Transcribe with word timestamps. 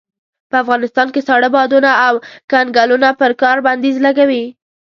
په 0.49 0.55
افغانستان 0.63 1.07
کې 1.13 1.21
ساړه 1.27 1.49
بادونه 1.55 1.91
او 2.07 2.13
کنګلونه 2.51 3.09
پر 3.19 3.31
کار 3.41 3.57
بنديز 3.65 3.95
لګوي. 4.05 4.43